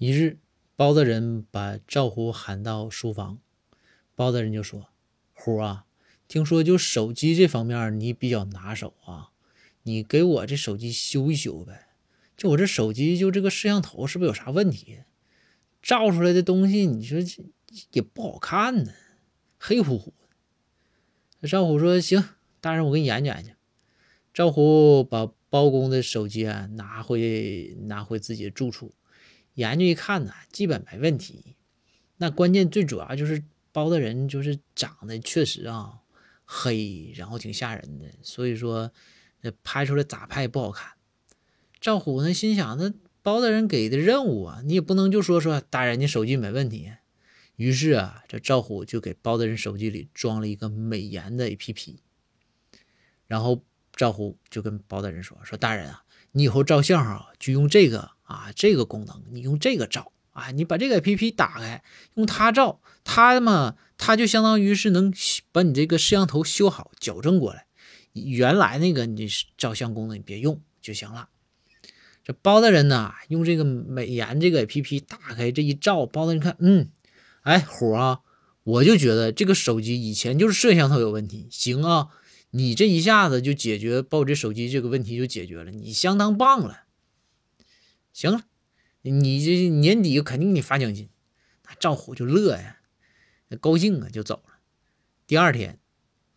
[0.00, 0.38] 一日，
[0.76, 3.40] 包大人把赵虎喊到书房，
[4.14, 4.90] 包大人就说
[5.34, 5.86] ：“虎啊，
[6.28, 9.30] 听说就手机这方面你比较拿手啊，
[9.82, 11.88] 你给我这手机修一修呗。
[12.36, 15.00] 就我这手机，就这个摄像头是不是有啥问题？
[15.82, 17.18] 照出来的东西，你说
[17.90, 18.92] 也不好看呢，
[19.58, 20.28] 黑乎乎的。”
[21.48, 22.22] 赵虎说：“行，
[22.60, 23.50] 大人，我给你研究研究。”
[24.32, 28.94] 赵虎把包公的手机啊拿回拿回自己的住处。
[29.58, 31.56] 研究一看呢，基本没问题。
[32.18, 33.42] 那关键最主要就是
[33.72, 35.98] 包大人就是长得确实啊
[36.44, 38.92] 黑，然后挺吓人的，所以说
[39.64, 40.92] 拍出来咋拍也不好看。
[41.80, 46.92] 赵虎呢心想，那包大人给的任务啊，你也不能就说说大人家手机没问题。
[47.56, 51.96] 于是啊，这赵虎就给包大人手机里装了一个美颜的 APP。
[53.26, 61.82] 然后赵虎就跟包大人说：“说大人啊，你以后照相啊就用这个。”啊，这个功能你用这个照啊，你把这个 APP 打开，
[62.14, 65.12] 用它照，它嘛，它就相当于是能
[65.50, 67.64] 把你这个摄像头修好、矫正过来。
[68.12, 71.30] 原来那个你照相功能你别用就行了。
[72.22, 76.90] 这包大人呢，用这个美颜这个 APP 打开这一照，包大人看，嗯，
[77.42, 78.20] 哎，虎啊，
[78.64, 81.48] 我就觉得这个手机以前就是摄像头有问题。
[81.50, 82.08] 行啊，
[82.50, 86.82] 你这一下子就解决把我这手机这个问题就解决了，你相当棒了。
[88.18, 88.42] 行了，
[89.02, 91.08] 你这年底肯定给你发奖金，
[91.68, 92.78] 那赵虎就乐呀，
[93.60, 94.54] 高兴啊，就走了。
[95.24, 95.78] 第二天，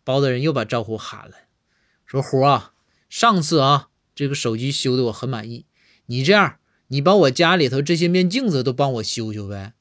[0.04, 1.34] 包大人又把赵虎喊了，
[2.06, 2.74] 说：“虎啊，
[3.08, 5.66] 上次啊，这个手机修的我很满意，
[6.06, 9.74] 你这样，你把我家里头这些面镜子都帮我修修呗。”